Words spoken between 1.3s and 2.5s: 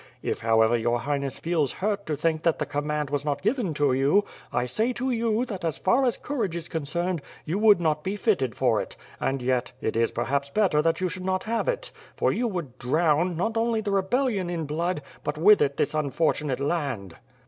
feels hurt to think